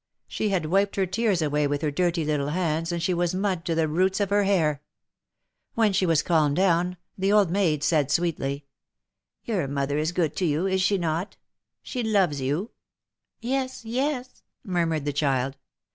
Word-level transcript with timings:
She 0.27 0.49
had 0.49 0.65
wiped 0.65 0.95
her 0.95 1.05
tears 1.05 1.43
away 1.43 1.67
with 1.67 1.83
her 1.83 1.91
dirty 1.91 2.25
little 2.25 2.49
hands, 2.49 2.91
and 2.91 3.03
she 3.03 3.13
was 3.13 3.35
mud 3.35 3.63
to 3.65 3.75
the 3.75 3.87
roots 3.87 4.19
of 4.19 4.31
her 4.31 4.45
hair. 4.45 4.81
When 5.75 5.93
she 5.93 6.07
was 6.07 6.23
calmed 6.23 6.55
down, 6.55 6.97
the 7.19 7.31
old 7.31 7.51
maid 7.51 7.83
said, 7.83 8.09
sweetly: 8.09 8.65
"Your 9.45 9.67
mother 9.67 9.99
is 9.99 10.11
good 10.11 10.35
to 10.37 10.45
you, 10.47 10.65
is 10.65 10.81
she 10.81 10.97
not? 10.97 11.37
She 11.83 12.01
loves 12.01 12.41
you 12.41 12.71
—""Yes, 13.41 13.85
yes," 13.85 14.41
murmured 14.63 15.05
the 15.05 15.13
child. 15.13 15.55